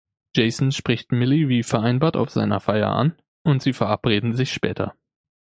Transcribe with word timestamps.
Jason 0.35 0.71
spricht 0.71 1.11
Milly 1.11 1.47
wie 1.47 1.61
vereinbart 1.61 2.15
auf 2.17 2.31
seiner 2.31 2.59
Feier 2.59 2.89
an, 2.89 3.21
und 3.43 3.61
sie 3.61 3.71
verabreden 3.71 4.33
sich 4.33 4.51
später. 4.51 4.95